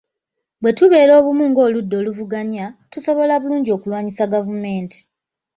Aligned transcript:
Bwe 0.61 0.71
tubeera 0.77 1.13
obumu 1.19 1.43
ng’oludda 1.49 1.95
oluvuganya, 2.01 2.65
tusobola 2.91 3.33
bulungi 3.41 3.69
okulwanyisa 3.77 4.31
gavumenti. 4.33 4.99